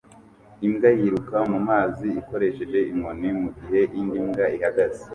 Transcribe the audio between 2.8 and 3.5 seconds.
inkoni mu